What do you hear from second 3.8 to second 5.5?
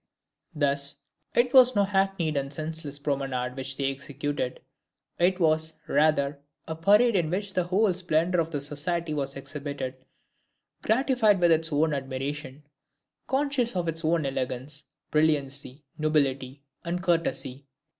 executed; it